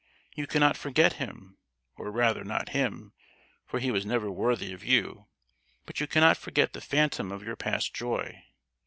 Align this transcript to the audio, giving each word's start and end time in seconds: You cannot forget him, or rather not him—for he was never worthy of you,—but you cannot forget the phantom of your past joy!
You 0.35 0.47
cannot 0.47 0.77
forget 0.77 1.13
him, 1.21 1.57
or 1.95 2.09
rather 2.09 2.43
not 2.43 2.69
him—for 2.69 3.77
he 3.79 3.91
was 3.91 4.03
never 4.03 4.31
worthy 4.31 4.73
of 4.73 4.83
you,—but 4.83 5.99
you 5.99 6.07
cannot 6.07 6.37
forget 6.37 6.73
the 6.73 6.81
phantom 6.81 7.31
of 7.31 7.43
your 7.43 7.55
past 7.55 7.93
joy! 7.93 8.43